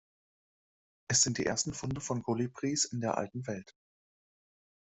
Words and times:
Es 1.09 1.21
sind 1.21 1.37
die 1.37 1.45
ersten 1.45 1.75
Funde 1.75 2.01
von 2.01 2.23
Kolibris 2.23 2.85
in 2.85 3.01
der 3.01 3.19
Alten 3.19 3.45
Welt. 3.45 3.75